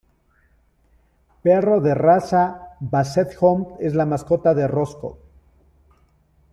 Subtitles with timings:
[1.43, 5.19] Perro de raza Basset Hound, es la mascota de Rosco.